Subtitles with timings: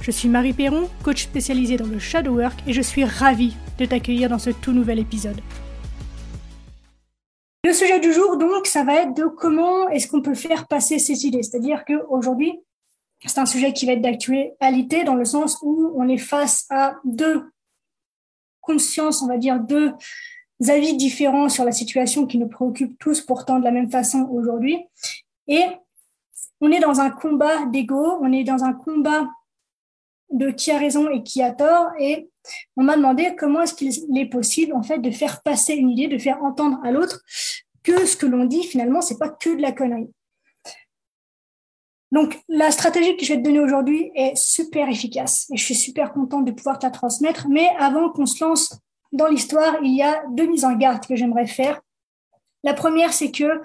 [0.00, 3.86] Je suis Marie Perron, coach spécialisée dans le shadow work et je suis ravie de
[3.86, 5.40] t'accueillir dans ce tout nouvel épisode.
[7.64, 11.00] Le sujet du jour, donc, ça va être de comment est-ce qu'on peut faire passer
[11.00, 11.42] ces idées.
[11.42, 12.60] C'est-à-dire qu'aujourd'hui,
[13.24, 16.96] c'est un sujet qui va être d'actualité dans le sens où on est face à
[17.04, 17.42] deux
[18.60, 19.92] consciences, on va dire, deux
[20.68, 24.78] avis différents sur la situation qui nous préoccupent tous pourtant de la même façon aujourd'hui.
[25.48, 25.64] Et
[26.60, 29.28] on est dans un combat d'ego, on est dans un combat
[30.30, 31.88] de qui a raison et qui a tort.
[31.98, 32.28] Et
[32.76, 36.08] on m'a demandé comment est-ce qu'il est possible, en fait, de faire passer une idée,
[36.08, 37.22] de faire entendre à l'autre
[37.82, 40.10] que ce que l'on dit, finalement, c'est pas que de la connerie.
[42.12, 45.74] Donc, la stratégie que je vais te donner aujourd'hui est super efficace et je suis
[45.74, 47.48] super contente de pouvoir te la transmettre.
[47.48, 48.78] Mais avant qu'on se lance
[49.12, 51.80] dans l'histoire, il y a deux mises en garde que j'aimerais faire.
[52.62, 53.60] La première, c'est que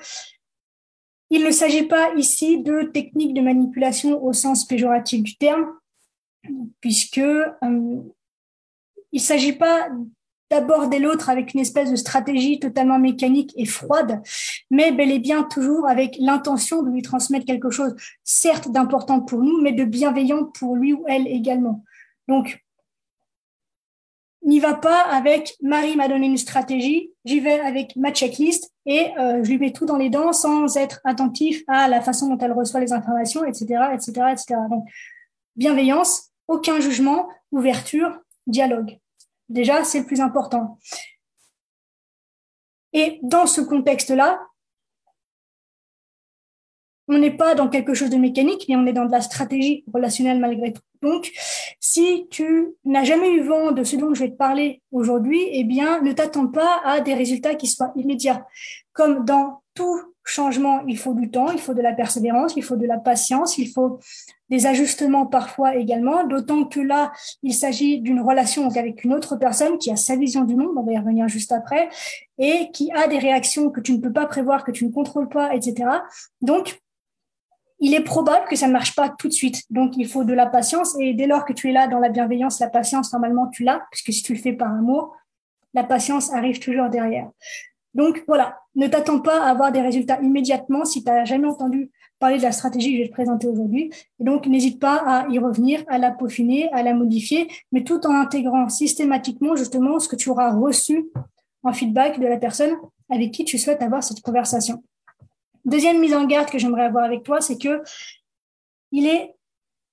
[1.30, 5.66] il ne s'agit pas ici de techniques de manipulation au sens péjoratif du terme
[6.80, 8.02] puisque euh,
[9.12, 9.90] il ne s'agit pas
[10.52, 14.22] d'aborder l'autre avec une espèce de stratégie totalement mécanique et froide,
[14.70, 19.42] mais bel et bien toujours avec l'intention de lui transmettre quelque chose, certes d'important pour
[19.42, 21.84] nous, mais de bienveillant pour lui ou elle également.
[22.28, 22.62] Donc,
[24.44, 29.12] n'y va pas avec Marie m'a donné une stratégie, j'y vais avec ma checklist et
[29.18, 32.38] euh, je lui mets tout dans les dents sans être attentif à la façon dont
[32.40, 34.60] elle reçoit les informations, etc., etc., etc.
[34.70, 34.86] Donc,
[35.56, 39.00] bienveillance, aucun jugement, ouverture, dialogue.
[39.50, 40.78] Déjà, c'est le plus important.
[42.94, 44.42] Et dans ce contexte-là,
[47.08, 49.84] on n'est pas dans quelque chose de mécanique, mais on est dans de la stratégie
[49.94, 50.82] relationnelle malgré tout.
[51.02, 51.32] Donc,
[51.80, 55.64] si tu n'as jamais eu vent de ce dont je vais te parler aujourd'hui, eh
[55.64, 58.46] bien, ne t'attends pas à des résultats qui soient immédiats.
[58.94, 62.76] Comme dans tout changement, il faut du temps, il faut de la persévérance, il faut
[62.76, 64.00] de la patience, il faut
[64.50, 67.12] des ajustements parfois également, d'autant que là,
[67.42, 70.84] il s'agit d'une relation avec une autre personne qui a sa vision du monde, on
[70.84, 71.90] va y revenir juste après,
[72.38, 75.30] et qui a des réactions que tu ne peux pas prévoir, que tu ne contrôles
[75.30, 75.90] pas, etc.
[76.42, 76.80] Donc,
[77.80, 79.64] il est probable que ça ne marche pas tout de suite.
[79.72, 80.96] Donc, il faut de la patience.
[81.00, 83.82] Et dès lors que tu es là dans la bienveillance, la patience, normalement, tu l'as,
[83.90, 85.16] puisque si tu le fais par amour,
[85.74, 87.30] la patience arrive toujours derrière.
[87.94, 91.92] Donc voilà, ne t'attends pas à avoir des résultats immédiatement si tu n'as jamais entendu
[92.20, 93.92] parler de la stratégie que je vais te présenter aujourd'hui.
[94.20, 98.06] Et donc n'hésite pas à y revenir, à la peaufiner, à la modifier, mais tout
[98.06, 101.10] en intégrant systématiquement justement ce que tu auras reçu
[101.64, 102.76] en feedback de la personne
[103.10, 104.84] avec qui tu souhaites avoir cette conversation.
[105.66, 107.82] Deuxième mise en garde que j'aimerais avoir avec toi, c'est que
[108.92, 109.36] il est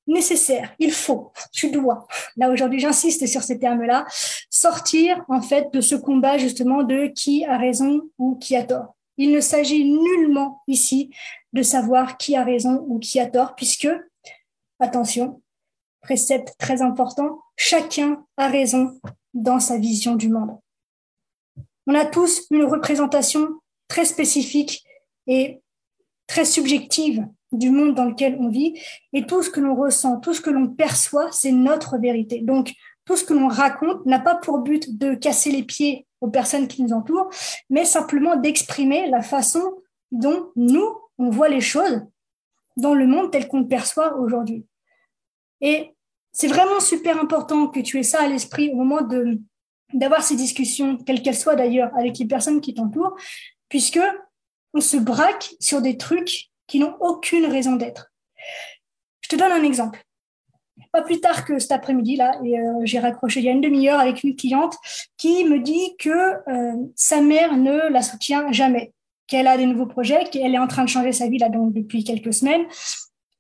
[0.09, 4.07] nécessaire, il faut, tu dois, là aujourd'hui j'insiste sur ces termes-là,
[4.51, 8.97] sortir en fait de ce combat justement de qui a raison ou qui a tort.
[9.19, 11.11] Il ne s'agit nullement ici
[11.53, 13.89] de savoir qui a raison ou qui a tort, puisque,
[14.81, 15.43] attention,
[16.01, 19.01] précepte très important, chacun a raison
[19.35, 20.59] dans sa vision du monde.
[21.87, 23.49] On a tous une représentation
[23.89, 24.85] très spécifique
[25.27, 25.61] et
[26.27, 28.79] très subjective du monde dans lequel on vit.
[29.13, 32.41] Et tout ce que l'on ressent, tout ce que l'on perçoit, c'est notre vérité.
[32.41, 36.29] Donc, tout ce que l'on raconte n'a pas pour but de casser les pieds aux
[36.29, 37.31] personnes qui nous entourent,
[37.71, 39.63] mais simplement d'exprimer la façon
[40.11, 42.03] dont nous, on voit les choses
[42.77, 44.67] dans le monde tel qu'on le perçoit aujourd'hui.
[45.61, 45.95] Et
[46.33, 49.41] c'est vraiment super important que tu aies ça à l'esprit au moment de
[49.95, 53.17] d'avoir ces discussions, quelles qu'elles soient d'ailleurs, avec les personnes qui t'entourent,
[53.71, 54.01] puisque
[54.75, 58.13] on se braque sur des trucs qui n'ont aucune raison d'être.
[59.23, 60.05] Je te donne un exemple.
[60.93, 63.61] Pas plus tard que cet après-midi, là, et euh, j'ai raccroché il y a une
[63.61, 64.77] demi-heure avec une cliente
[65.17, 68.93] qui me dit que euh, sa mère ne la soutient jamais,
[69.27, 71.73] qu'elle a des nouveaux projets, qu'elle est en train de changer sa vie là donc
[71.73, 72.65] depuis quelques semaines,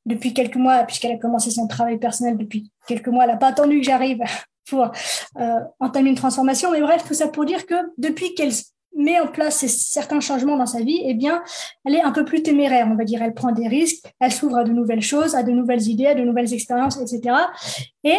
[0.04, 3.48] depuis quelques mois, puisqu'elle a commencé son travail personnel depuis quelques mois, elle n'a pas
[3.48, 4.22] attendu que j'arrive
[4.68, 4.90] pour
[5.38, 6.70] euh, entamer une transformation.
[6.70, 8.52] Mais bref, tout ça pour dire que depuis qu'elle
[8.96, 11.42] met en place certains changements dans sa vie, eh bien,
[11.84, 13.22] elle est un peu plus téméraire, on va dire.
[13.22, 16.14] Elle prend des risques, elle s'ouvre à de nouvelles choses, à de nouvelles idées, à
[16.14, 17.36] de nouvelles expériences, etc.
[18.04, 18.18] Et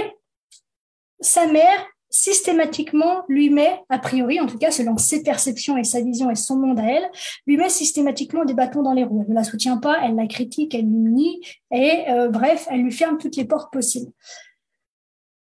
[1.19, 6.01] sa mère, systématiquement, lui met, a priori, en tout cas, selon ses perceptions et sa
[6.01, 7.09] vision et son monde à elle,
[7.45, 9.23] lui met systématiquement des bâtons dans les roues.
[9.23, 11.41] Elle ne la soutient pas, elle la critique, elle l'humilie,
[11.71, 14.11] et euh, bref, elle lui ferme toutes les portes possibles.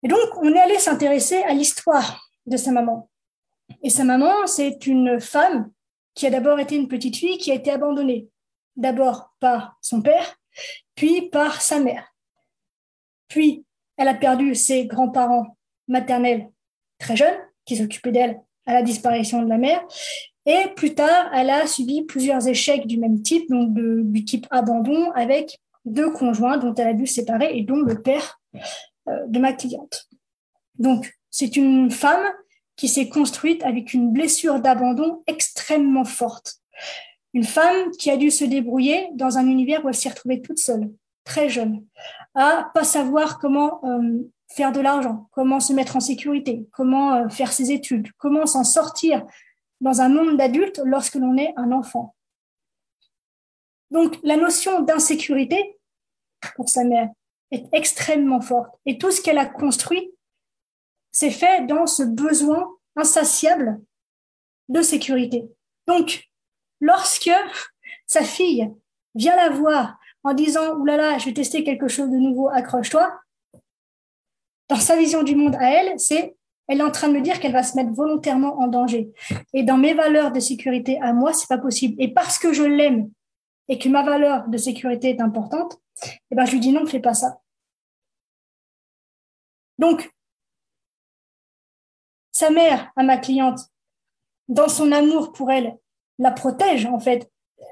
[0.03, 3.10] Et donc, on est allé s'intéresser à l'histoire de sa maman.
[3.83, 5.71] Et sa maman, c'est une femme
[6.13, 8.27] qui a d'abord été une petite fille qui a été abandonnée,
[8.75, 10.37] d'abord par son père,
[10.95, 12.13] puis par sa mère.
[13.27, 13.65] Puis,
[13.97, 15.57] elle a perdu ses grands-parents
[15.87, 16.49] maternels
[16.99, 19.81] très jeunes, qui s'occupaient d'elle à la disparition de la mère.
[20.45, 25.11] Et plus tard, elle a subi plusieurs échecs du même type, donc du type abandon,
[25.11, 28.39] avec deux conjoints dont elle a dû se séparer et dont le père
[29.07, 30.07] euh, de ma cliente.
[30.77, 32.23] Donc, c'est une femme
[32.81, 36.55] qui s'est construite avec une blessure d'abandon extrêmement forte.
[37.35, 40.57] Une femme qui a dû se débrouiller dans un univers où elle s'est retrouvée toute
[40.57, 40.89] seule,
[41.23, 41.85] très jeune,
[42.33, 47.29] à pas savoir comment euh, faire de l'argent, comment se mettre en sécurité, comment euh,
[47.29, 49.23] faire ses études, comment s'en sortir
[49.79, 52.15] dans un monde d'adultes lorsque l'on est un enfant.
[53.91, 55.77] Donc la notion d'insécurité
[56.55, 57.09] pour sa mère
[57.51, 58.73] est extrêmement forte.
[58.87, 60.11] Et tout ce qu'elle a construit
[61.11, 63.81] s'est fait dans ce besoin insatiable
[64.69, 65.49] de sécurité.
[65.87, 66.29] Donc,
[66.79, 67.31] lorsque
[68.07, 68.71] sa fille
[69.15, 72.49] vient la voir en disant Ouh là là, je vais tester quelque chose de nouveau,
[72.49, 73.11] accroche-toi,
[74.69, 76.35] dans sa vision du monde à elle, c'est
[76.67, 79.11] elle est en train de me dire qu'elle va se mettre volontairement en danger.
[79.53, 82.01] Et dans mes valeurs de sécurité à moi, c'est pas possible.
[82.01, 83.11] Et parce que je l'aime
[83.67, 87.01] et que ma valeur de sécurité est importante, eh ben, je lui dis non, fais
[87.01, 87.41] pas ça.
[89.79, 90.09] Donc,
[92.41, 93.59] sa mère, à ma cliente,
[94.47, 95.77] dans son amour pour elle,
[96.17, 97.29] la protège, en fait,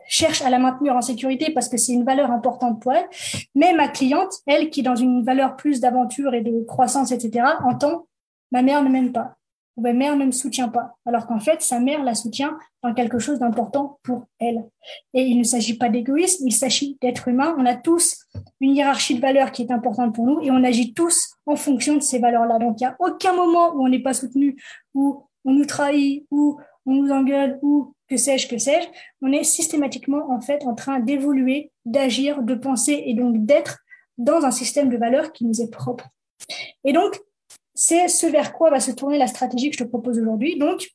[0.08, 3.10] cherche à la maintenir en sécurité parce que c'est une valeur importante pour elle.
[3.56, 8.06] Mais ma cliente, elle, qui dans une valeur plus d'aventure et de croissance, etc., entend
[8.52, 9.40] ma mère ne m'aime pas
[9.80, 10.96] ma mère ne me soutient pas.
[11.06, 14.66] Alors qu'en fait, sa mère la soutient dans quelque chose d'important pour elle.
[15.14, 17.56] Et il ne s'agit pas d'égoïsme, il s'agit d'être humain.
[17.58, 18.18] On a tous
[18.62, 21.96] une hiérarchie de valeurs qui est importante pour nous et on agit tous en fonction
[21.96, 22.60] de ces valeurs-là.
[22.60, 24.62] Donc, il n'y a aucun moment où on n'est pas soutenu,
[24.94, 28.88] où on nous trahit, où on nous engueule, ou que sais-je, que sais-je,
[29.24, 33.80] on est systématiquement en fait en train d'évoluer, d'agir, de penser et donc d'être
[34.20, 36.08] dans un système de valeurs qui nous est propre.
[36.84, 37.20] Et donc,
[37.74, 40.60] c'est ce vers quoi va se tourner la stratégie que je te propose aujourd'hui.
[40.60, 40.88] Donc,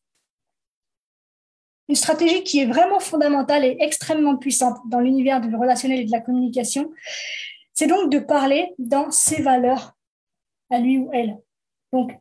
[1.89, 6.13] une stratégie qui est vraiment fondamentale et extrêmement puissante dans l'univers du relationnel et de
[6.13, 6.93] la communication,
[7.73, 9.94] c'est donc de parler dans ses valeurs
[10.71, 11.39] à lui ou elle.
[11.93, 12.19] Donc,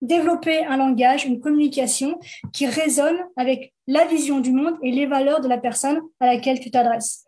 [0.00, 2.18] développer un langage, une communication
[2.52, 6.60] qui résonne avec la vision du monde et les valeurs de la personne à laquelle
[6.60, 7.24] tu t'adresses.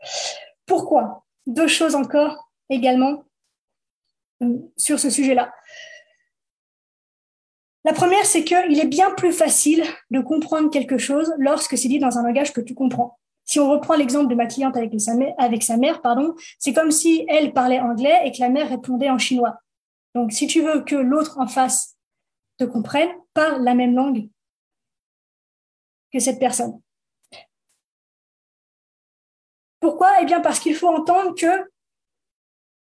[0.67, 1.25] Pourquoi?
[1.47, 3.25] Deux choses encore également
[4.43, 5.53] euh, sur ce sujet-là.
[7.85, 11.99] La première, c'est qu'il est bien plus facile de comprendre quelque chose lorsque c'est dit
[11.99, 13.19] dans un langage que tu comprends.
[13.53, 17.53] Si on reprend l'exemple de ma cliente avec sa mère, pardon, c'est comme si elle
[17.53, 19.59] parlait anglais et que la mère répondait en chinois.
[20.15, 21.99] Donc, si tu veux que l'autre en face
[22.57, 24.31] te comprenne, parle la même langue
[26.11, 26.81] que cette personne.
[29.81, 30.23] Pourquoi?
[30.23, 31.71] Eh bien parce qu'il faut entendre que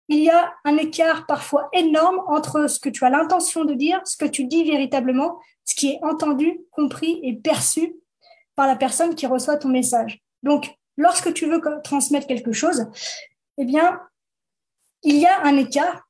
[0.08, 4.02] il y a un écart parfois énorme entre ce que tu as l'intention de dire,
[4.04, 7.98] ce que tu dis véritablement, ce qui est entendu, compris et perçu
[8.56, 10.25] par la personne qui reçoit ton message.
[10.46, 12.86] Donc, lorsque tu veux transmettre quelque chose,
[13.58, 14.00] eh bien,
[15.04, 16.08] il y a un écart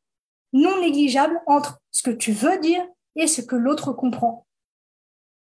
[0.53, 4.45] non négligeable entre ce que tu veux dire et ce que l'autre comprend.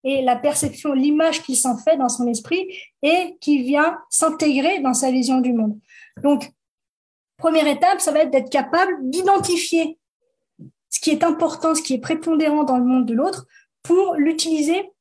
[0.03, 2.67] Et la perception, l'image qu'il s'en fait dans son esprit
[3.01, 5.79] et qui vient s'intégrer dans sa vision du monde.
[6.21, 6.51] Donc,
[7.37, 9.97] première étape, ça va être d'être capable d'identifier
[10.89, 13.47] ce qui est important, ce qui est prépondérant dans le monde de l'autre
[13.81, 14.92] pour l'utiliser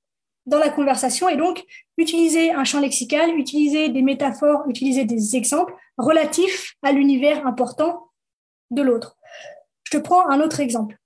[0.46, 1.64] dans la conversation et donc
[1.96, 8.10] utiliser un champ lexical, utiliser des métaphores, utiliser des exemples relatifs à l'univers important
[8.70, 9.16] de l'autre.
[9.84, 10.98] Je te prends un autre exemple.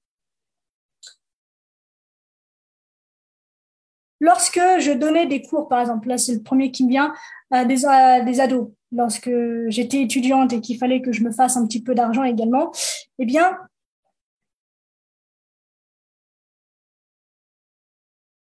[4.20, 7.12] Lorsque je donnais des cours, par exemple, là c'est le premier qui me vient,
[7.50, 7.82] à des,
[8.24, 9.30] des ados, lorsque
[9.68, 12.72] j'étais étudiante et qu'il fallait que je me fasse un petit peu d'argent également,
[13.18, 13.58] eh bien,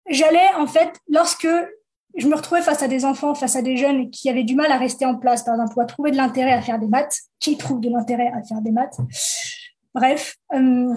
[0.10, 1.48] j'allais en fait, lorsque
[2.16, 4.72] je me retrouvais face à des enfants, face à des jeunes qui avaient du mal
[4.72, 7.20] à rester en place, par exemple, ou à trouver de l'intérêt à faire des maths,
[7.40, 8.98] qui trouve de l'intérêt à faire des maths.
[9.94, 10.96] Bref, euh,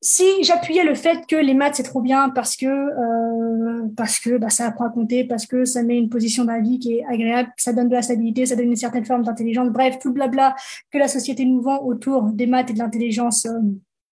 [0.00, 4.36] si j'appuyais le fait que les maths c'est trop bien parce que euh, parce que
[4.36, 7.04] bah, ça apprend à compter, parce que ça met une position la vie qui est
[7.06, 10.14] agréable, ça donne de la stabilité, ça donne une certaine forme d'intelligence, bref, tout le
[10.14, 10.56] blabla
[10.90, 13.58] que la société nous vend autour des maths et de l'intelligence euh,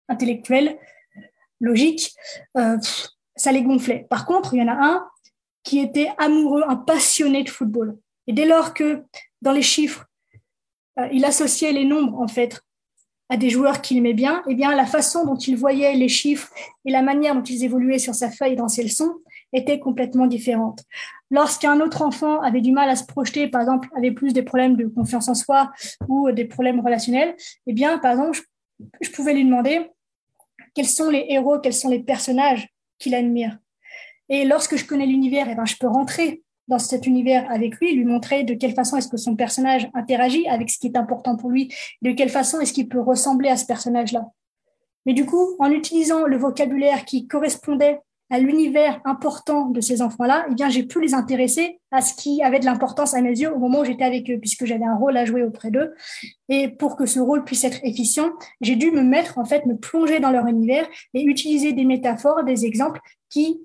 [0.08, 0.76] intellectuelle,
[1.60, 2.14] logique,
[2.56, 2.78] euh,
[3.36, 4.06] ça les gonflait.
[4.10, 5.08] Par contre, il y en a un
[5.62, 7.96] qui était amoureux, un passionné de football.
[8.26, 9.02] Et dès lors que
[9.42, 10.06] dans les chiffres,
[11.12, 12.60] il associait les nombres en fait
[13.28, 16.50] à des joueurs qu'il aimait bien, eh bien, la façon dont il voyait les chiffres
[16.84, 19.16] et la manière dont ils évoluaient sur sa feuille dans ses leçons
[19.52, 20.82] était complètement différente.
[21.30, 24.76] Lorsqu'un autre enfant avait du mal à se projeter, par exemple, avait plus des problèmes
[24.76, 25.70] de confiance en soi
[26.08, 27.36] ou des problèmes relationnels,
[27.66, 28.40] eh bien, par exemple,
[29.00, 29.90] je, pouvais lui demander
[30.78, 32.68] quels sont les héros, quels sont les personnages
[33.00, 33.58] qu'il admire.
[34.28, 37.96] Et lorsque je connais l'univers, eh ben, je peux rentrer dans cet univers avec lui,
[37.96, 41.34] lui montrer de quelle façon est-ce que son personnage interagit avec ce qui est important
[41.34, 44.28] pour lui, de quelle façon est-ce qu'il peut ressembler à ce personnage-là.
[45.04, 47.98] Mais du coup, en utilisant le vocabulaire qui correspondait
[48.30, 52.42] à l'univers important de ces enfants-là, eh bien, j'ai pu les intéresser à ce qui
[52.42, 54.96] avait de l'importance à mes yeux au moment où j'étais avec eux, puisque j'avais un
[54.96, 55.94] rôle à jouer auprès d'eux.
[56.48, 58.30] Et pour que ce rôle puisse être efficient,
[58.60, 62.44] j'ai dû me mettre, en fait, me plonger dans leur univers et utiliser des métaphores,
[62.44, 63.60] des exemples qui,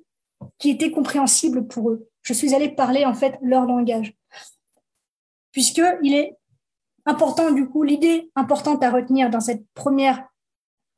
[0.58, 2.08] qui étaient compréhensibles pour eux.
[2.22, 4.14] Je suis allée parler, en fait, leur langage.
[5.52, 6.38] Puisque il est
[7.06, 10.24] important, du coup, l'idée importante à retenir dans cette première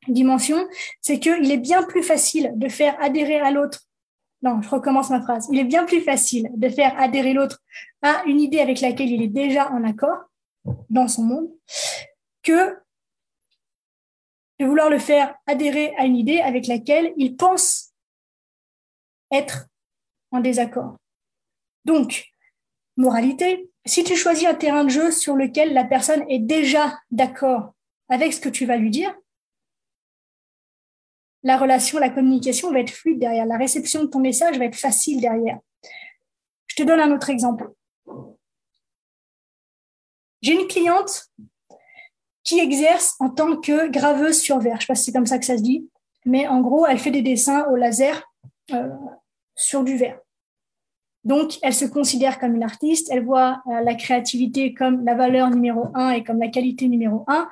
[0.08, 0.66] dimension,
[1.00, 3.80] c'est qu'il est bien plus facile de faire adhérer à l'autre.
[4.42, 5.48] Non, je recommence ma phrase.
[5.50, 7.60] Il est bien plus facile de faire adhérer l'autre
[8.02, 10.18] à une idée avec laquelle il est déjà en accord
[10.90, 11.48] dans son monde
[12.42, 12.76] que
[14.58, 17.92] de vouloir le faire adhérer à une idée avec laquelle il pense
[19.30, 19.66] être
[20.30, 20.96] en désaccord.
[21.84, 22.26] Donc,
[22.96, 27.74] moralité, si tu choisis un terrain de jeu sur lequel la personne est déjà d'accord
[28.08, 29.14] avec ce que tu vas lui dire,
[31.46, 33.46] la relation, la communication va être fluide derrière.
[33.46, 35.60] La réception de ton message va être facile derrière.
[36.66, 37.70] Je te donne un autre exemple.
[40.42, 41.26] J'ai une cliente
[42.42, 44.72] qui exerce en tant que graveuse sur verre.
[44.72, 45.88] Je ne sais pas si c'est comme ça que ça se dit,
[46.24, 48.20] mais en gros, elle fait des dessins au laser
[48.72, 48.88] euh,
[49.54, 50.18] sur du verre.
[51.22, 55.50] Donc, elle se considère comme une artiste, elle voit euh, la créativité comme la valeur
[55.50, 57.48] numéro un et comme la qualité numéro un.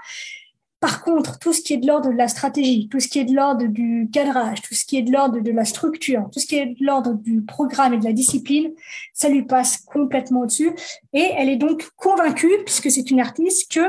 [0.84, 3.24] Par contre, tout ce qui est de l'ordre de la stratégie, tout ce qui est
[3.24, 6.46] de l'ordre du cadrage, tout ce qui est de l'ordre de la structure, tout ce
[6.46, 8.70] qui est de l'ordre du programme et de la discipline,
[9.14, 10.74] ça lui passe complètement au-dessus.
[11.14, 13.80] Et elle est donc convaincue, puisque c'est une artiste, que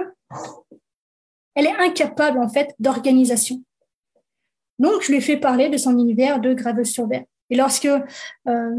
[1.53, 3.61] elle est incapable en fait d'organisation.
[4.79, 7.25] Donc, je lui ai fait parler de son univers de graveuse sur verre.
[7.49, 7.89] Et lorsque
[8.47, 8.71] euh,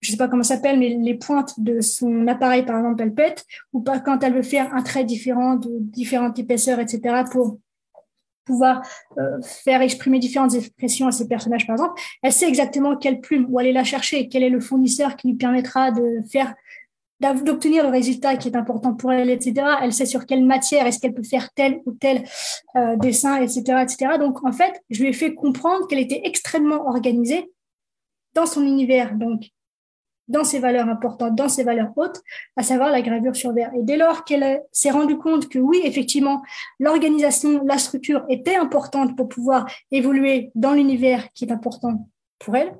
[0.00, 3.14] je sais pas comment ça s'appelle, mais les pointes de son appareil, par exemple, elles
[3.14, 7.58] pètent, ou pas quand elle veut faire un trait différent de différentes épaisseurs, etc., pour
[8.44, 8.82] pouvoir
[9.18, 13.46] euh, faire exprimer différentes expressions à ses personnages, par exemple, elle sait exactement quelle plume,
[13.50, 16.54] où aller la chercher, quel est le fournisseur qui lui permettra de faire
[17.20, 19.66] d'obtenir le résultat qui est important pour elle, etc.
[19.82, 22.22] Elle sait sur quelle matière est-ce qu'elle peut faire tel ou tel
[22.76, 24.18] euh, dessin, etc., etc.
[24.20, 27.50] Donc, en fait, je lui ai fait comprendre qu'elle était extrêmement organisée
[28.34, 29.16] dans son univers.
[29.16, 29.50] Donc,
[30.28, 32.22] dans ses valeurs importantes, dans ses valeurs hautes,
[32.56, 33.72] à savoir la gravure sur verre.
[33.74, 36.42] Et dès lors qu'elle s'est rendue compte que oui, effectivement,
[36.78, 42.08] l'organisation, la structure était importante pour pouvoir évoluer dans l'univers qui est important
[42.38, 42.76] pour elle,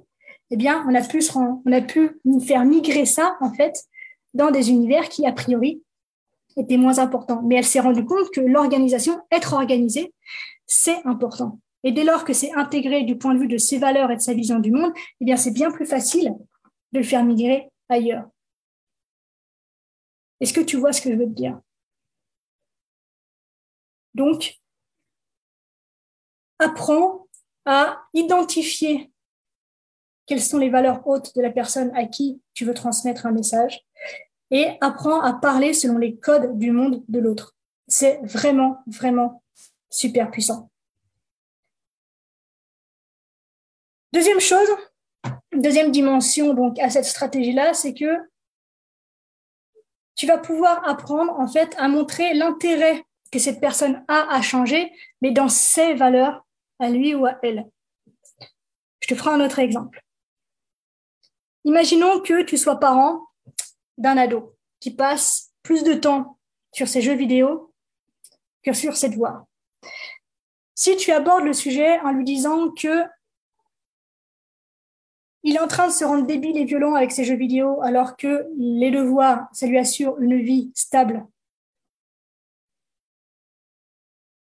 [0.51, 3.75] eh bien, on a pu se rend, on a pu faire migrer ça, en fait,
[4.35, 5.83] dans des univers qui, a priori,
[6.57, 7.43] étaient moins importants.
[7.45, 10.13] Mais elle s'est rendue compte que l'organisation, être organisée,
[10.67, 11.61] c'est important.
[11.85, 14.21] Et dès lors que c'est intégré du point de vue de ses valeurs et de
[14.21, 16.35] sa vision du monde, eh bien, c'est bien plus facile
[16.93, 18.29] de le faire migrer ailleurs.
[20.41, 21.61] Est-ce que tu vois ce que je veux te dire?
[24.15, 24.59] Donc,
[26.59, 27.29] apprends
[27.65, 29.13] à identifier
[30.27, 33.87] quelles sont les valeurs hautes de la personne à qui tu veux transmettre un message
[34.51, 37.57] et apprends à parler selon les codes du monde de l'autre.
[37.87, 39.43] C'est vraiment, vraiment
[39.91, 40.71] super puissant.
[44.13, 44.69] Deuxième chose,
[45.53, 48.17] deuxième dimension donc à cette stratégie-là, c'est que
[50.15, 54.93] tu vas pouvoir apprendre en fait à montrer l'intérêt que cette personne a à changer,
[55.21, 56.45] mais dans ses valeurs,
[56.79, 57.67] à lui ou à elle.
[59.01, 60.03] Je te ferai un autre exemple.
[61.65, 63.27] Imaginons que tu sois parent
[63.97, 66.39] d'un ado qui passe plus de temps
[66.73, 67.73] sur ses jeux vidéo
[68.63, 69.45] que sur ses devoirs.
[70.75, 73.05] Si tu abordes le sujet en lui disant que
[75.43, 78.17] il est en train de se rendre débile et violent avec ses jeux vidéo alors
[78.17, 81.27] que les devoirs, ça lui assure une vie stable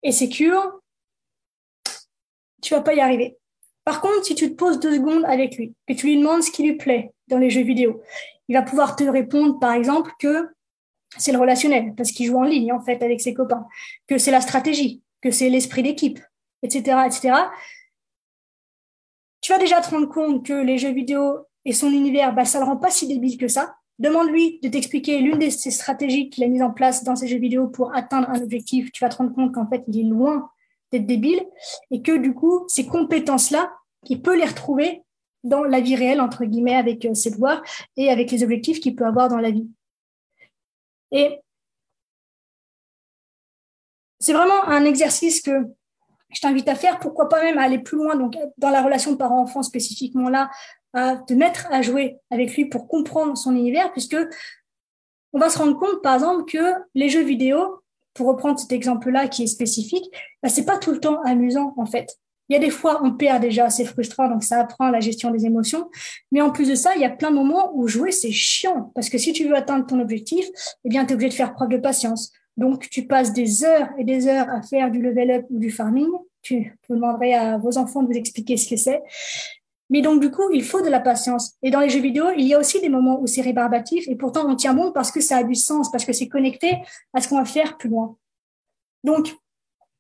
[0.04, 0.80] et sécure.
[2.62, 3.38] Tu vas pas y arriver.
[3.84, 6.52] Par contre, si tu te poses deux secondes avec lui, que tu lui demandes ce
[6.52, 8.02] qui lui plaît dans les jeux vidéo,
[8.48, 10.50] il va pouvoir te répondre, par exemple, que
[11.18, 13.66] c'est le relationnel, parce qu'il joue en ligne, en fait, avec ses copains,
[14.08, 16.20] que c'est la stratégie, que c'est l'esprit d'équipe,
[16.64, 17.34] etc., etc
[19.46, 22.58] tu vas déjà te rendre compte que les jeux vidéo et son univers, bah, ça
[22.58, 23.76] le rend pas si débile que ça.
[24.00, 27.68] Demande-lui de t'expliquer l'une des stratégies qu'il a mises en place dans ses jeux vidéo
[27.68, 28.92] pour atteindre un objectif.
[28.92, 30.50] Tu vas te rendre compte qu'en fait, il est loin
[30.92, 31.46] d'être débile
[31.92, 33.72] et que du coup, ces compétences-là,
[34.10, 35.04] il peut les retrouver
[35.44, 37.62] dans la vie réelle, entre guillemets, avec euh, ses devoirs
[37.98, 39.70] et avec les objectifs qu'il peut avoir dans la vie.
[41.12, 41.40] Et
[44.20, 45.68] c'est vraiment un exercice que
[46.36, 47.00] je t'invite à faire.
[47.00, 50.50] Pourquoi pas même aller plus loin, donc dans la relation parent-enfant spécifiquement là,
[50.94, 54.18] à te mettre à jouer avec lui pour comprendre son univers, puisque
[55.34, 57.82] on va se rendre compte, par exemple, que les jeux vidéo,
[58.14, 60.06] pour reprendre cet exemple-là qui est spécifique,
[60.42, 62.18] bah, c'est pas tout le temps amusant en fait.
[62.48, 65.32] Il y a des fois, on perd déjà, c'est frustrant, donc ça apprend la gestion
[65.32, 65.90] des émotions.
[66.32, 68.92] Mais en plus de ça, il y a plein de moments où jouer, c'est chiant.
[68.94, 70.46] Parce que si tu veux atteindre ton objectif,
[70.84, 72.32] eh bien, tu es obligé de faire preuve de patience.
[72.58, 75.72] Donc, tu passes des heures et des heures à faire du level up ou du
[75.72, 76.08] farming.
[76.42, 79.02] Tu, vous à vos enfants de vous expliquer ce que c'est.
[79.90, 81.56] Mais donc, du coup, il faut de la patience.
[81.62, 84.16] Et dans les jeux vidéo, il y a aussi des moments où c'est rébarbatif et
[84.16, 86.78] pourtant on tient bon parce que ça a du sens, parce que c'est connecté
[87.14, 88.18] à ce qu'on va faire plus loin.
[89.04, 89.36] Donc,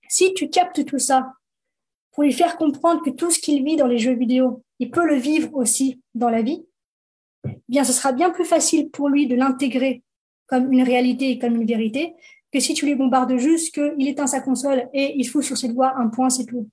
[0.07, 1.33] si tu captes tout ça
[2.11, 5.05] pour lui faire comprendre que tout ce qu'il vit dans les jeux vidéo, il peut
[5.05, 6.65] le vivre aussi dans la vie,
[7.45, 10.03] eh bien, ce sera bien plus facile pour lui de l'intégrer
[10.47, 12.15] comme une réalité et comme une vérité
[12.55, 15.67] que si tu lui bombardes juste qu'il éteint sa console et il fout sur ses
[15.67, 16.69] doigts un point, c'est tout.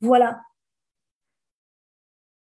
[0.00, 0.42] Voilà.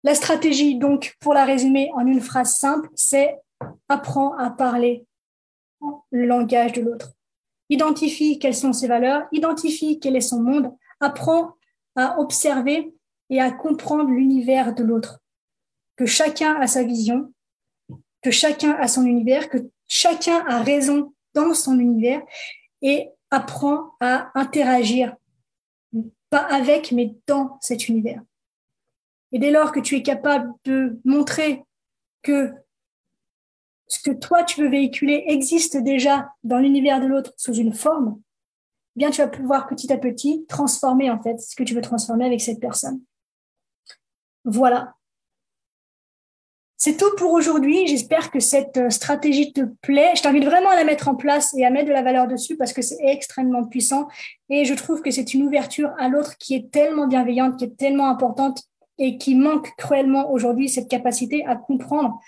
[0.04, 3.38] La stratégie, donc, pour la résumer en une phrase simple, c'est
[3.88, 5.06] apprends à parler
[6.10, 7.14] le langage de l'autre.
[7.70, 11.54] Identifie quelles sont ses valeurs, identifie quel est son monde, apprends
[11.96, 12.94] à observer
[13.30, 15.22] et à comprendre l'univers de l'autre.
[15.96, 17.32] Que chacun a sa vision,
[18.22, 22.23] que chacun a son univers, que chacun a raison dans son univers
[22.80, 25.16] et apprend à interagir,
[26.30, 28.23] pas avec, mais dans cet univers.
[29.32, 31.64] Et dès lors que tu es capable de montrer
[32.23, 32.52] que
[33.88, 38.21] ce que toi tu veux véhiculer existe déjà dans l'univers de l'autre sous une forme,
[38.97, 41.80] eh bien tu vas pouvoir petit à petit transformer en fait ce que tu veux
[41.80, 43.02] transformer avec cette personne.
[44.45, 44.95] Voilà.
[46.82, 47.86] C'est tout pour aujourd'hui.
[47.86, 50.12] J'espère que cette euh, stratégie te plaît.
[50.16, 52.56] Je t'invite vraiment à la mettre en place et à mettre de la valeur dessus
[52.56, 54.08] parce que c'est extrêmement puissant.
[54.49, 57.76] Et je trouve que c'est une ouverture à l'autre qui est tellement bienveillante, qui est
[57.76, 58.62] tellement importante
[58.97, 62.19] et qui manque cruellement aujourd'hui cette capacité à comprendre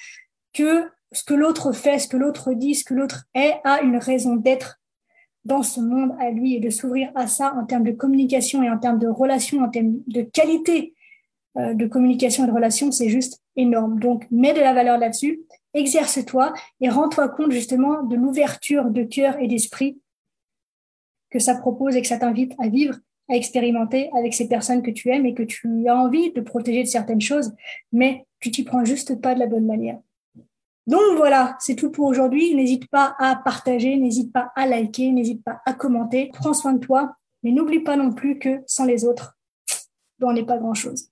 [0.53, 3.97] que ce que l'autre fait, ce que l'autre dit, ce que l'autre est, a une
[3.97, 4.83] raison d'être
[5.47, 8.69] dans ce monde à lui et de s'ouvrir à ça en termes de communication et
[8.69, 10.93] en termes de relation, en termes de qualité
[11.57, 13.99] de communication et de relation, c'est juste énorme.
[14.01, 15.43] Donc, mets de la valeur là-dessus,
[15.75, 20.01] exerce-toi et rends-toi compte justement de l'ouverture de cœur et d'esprit
[21.31, 22.97] que ça propose et que ça t'invite à vivre,
[23.29, 26.83] à expérimenter avec ces personnes que tu aimes et que tu as envie de protéger
[26.83, 27.53] de certaines choses,
[27.91, 29.99] mais tu t'y prends juste pas de la bonne manière.
[30.87, 32.55] Donc voilà, c'est tout pour aujourd'hui.
[32.55, 36.31] N'hésite pas à partager, n'hésite pas à liker, n'hésite pas à commenter.
[36.35, 39.39] Prends soin de toi, mais n'oublie pas non plus que sans les autres,
[40.21, 41.12] on n'est pas grand-chose.